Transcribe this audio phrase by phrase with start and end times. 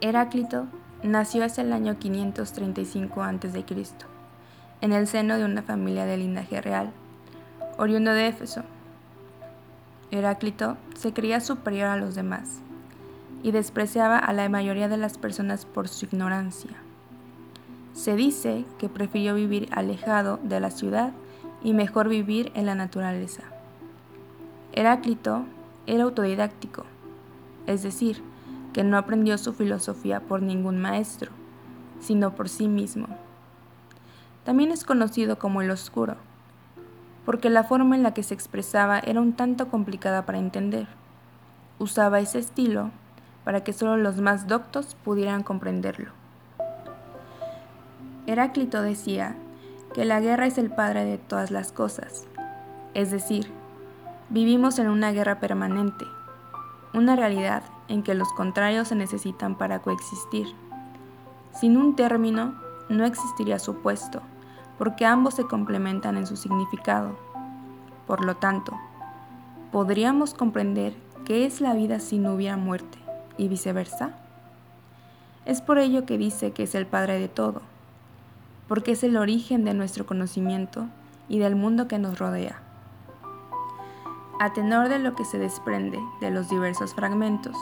[0.00, 0.66] Heráclito
[1.02, 3.64] nació hacia el año 535 a.C.,
[4.80, 6.90] en el seno de una familia de linaje real,
[7.78, 8.62] oriundo de Éfeso.
[10.10, 12.60] Heráclito se creía superior a los demás
[13.42, 16.72] y despreciaba a la mayoría de las personas por su ignorancia.
[17.92, 21.12] Se dice que prefirió vivir alejado de la ciudad
[21.62, 23.42] y mejor vivir en la naturaleza.
[24.72, 25.44] Heráclito
[25.86, 26.84] era autodidáctico,
[27.66, 28.22] es decir,
[28.74, 31.30] que no aprendió su filosofía por ningún maestro,
[32.00, 33.06] sino por sí mismo.
[34.44, 36.16] También es conocido como el oscuro,
[37.24, 40.88] porque la forma en la que se expresaba era un tanto complicada para entender.
[41.78, 42.90] Usaba ese estilo
[43.44, 46.10] para que solo los más doctos pudieran comprenderlo.
[48.26, 49.36] Heráclito decía
[49.94, 52.26] que la guerra es el padre de todas las cosas,
[52.92, 53.50] es decir,
[54.30, 56.06] vivimos en una guerra permanente,
[56.94, 60.46] una realidad en que los contrarios se necesitan para coexistir.
[61.52, 62.54] Sin un término,
[62.88, 64.22] no existiría su puesto,
[64.78, 67.16] porque ambos se complementan en su significado.
[68.06, 68.72] Por lo tanto,
[69.72, 72.98] podríamos comprender qué es la vida si no hubiera muerte,
[73.36, 74.14] y viceversa.
[75.44, 77.62] Es por ello que dice que es el Padre de todo,
[78.68, 80.86] porque es el origen de nuestro conocimiento
[81.28, 82.60] y del mundo que nos rodea.
[84.40, 87.56] A tenor de lo que se desprende de los diversos fragmentos,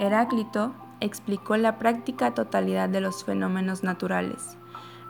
[0.00, 4.56] Heráclito explicó la práctica totalidad de los fenómenos naturales,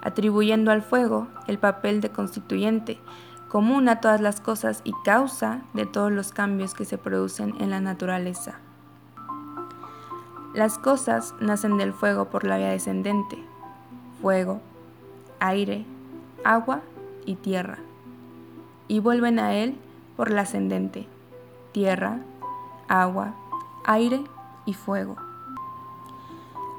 [0.02, 3.00] atribuyendo al fuego el papel de constituyente
[3.48, 7.70] común a todas las cosas y causa de todos los cambios que se producen en
[7.70, 8.60] la naturaleza.
[10.54, 13.38] Las cosas nacen del fuego por la vía descendente,
[14.20, 14.60] fuego,
[15.40, 15.86] aire,
[16.44, 16.80] agua
[17.24, 17.78] y tierra,
[18.88, 19.78] y vuelven a él
[20.16, 21.06] por la ascendente,
[21.72, 22.18] tierra,
[22.88, 23.34] agua,
[23.84, 24.22] aire
[24.66, 25.16] y fuego.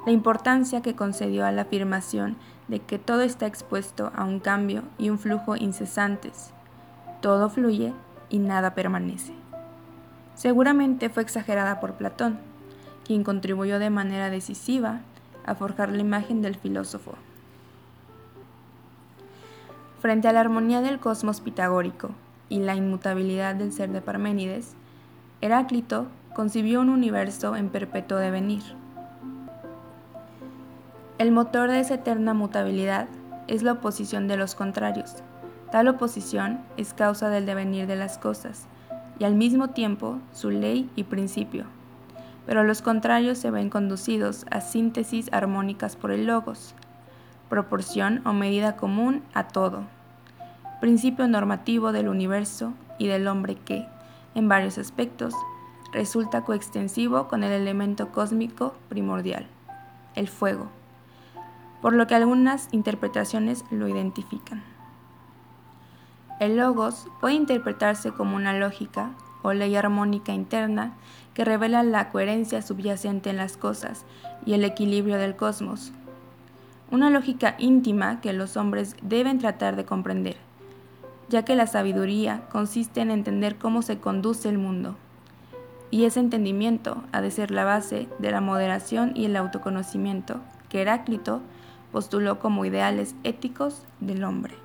[0.05, 2.35] La importancia que concedió a la afirmación
[2.67, 6.51] de que todo está expuesto a un cambio y un flujo incesantes.
[7.21, 7.93] Todo fluye
[8.29, 9.33] y nada permanece.
[10.35, 12.39] Seguramente fue exagerada por Platón,
[13.05, 15.01] quien contribuyó de manera decisiva
[15.45, 17.13] a forjar la imagen del filósofo.
[19.99, 22.11] Frente a la armonía del cosmos pitagórico
[22.53, 24.75] y la inmutabilidad del ser de Parménides,
[25.41, 26.05] Heráclito
[26.35, 28.61] concibió un universo en perpetuo devenir.
[31.17, 33.07] El motor de esa eterna mutabilidad
[33.47, 35.23] es la oposición de los contrarios.
[35.71, 38.67] Tal oposición es causa del devenir de las cosas
[39.17, 41.65] y al mismo tiempo su ley y principio.
[42.45, 46.75] Pero los contrarios se ven conducidos a síntesis armónicas por el logos,
[47.49, 49.85] proporción o medida común a todo,
[50.83, 53.87] principio normativo del universo y del hombre que,
[54.35, 55.33] en varios aspectos,
[55.93, 59.47] resulta coextensivo con el elemento cósmico primordial,
[60.15, 60.67] el fuego,
[61.81, 64.61] por lo que algunas interpretaciones lo identifican.
[66.41, 69.11] El logos puede interpretarse como una lógica
[69.41, 70.95] o ley armónica interna
[71.33, 74.03] que revela la coherencia subyacente en las cosas
[74.45, 75.93] y el equilibrio del cosmos.
[76.91, 80.35] Una lógica íntima que los hombres deben tratar de comprender,
[81.29, 84.95] ya que la sabiduría consiste en entender cómo se conduce el mundo
[85.93, 90.81] y ese entendimiento ha de ser la base de la moderación y el autoconocimiento que
[90.81, 91.43] Heráclito
[91.91, 94.62] postuló como ideales éticos del hombre.